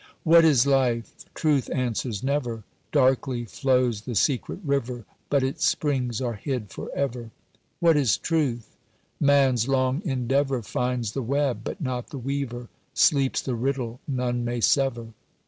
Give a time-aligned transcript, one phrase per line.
[0.23, 1.25] What is Life?
[1.35, 7.29] Truth answers never; Darkly flows the secret river, But its springs are hid for ever.
[7.79, 8.75] What is Truth?
[9.19, 14.59] Man's long endeavour Finds the web but not the weaver: Sleeps the riddle none may
[14.59, 15.09] sever.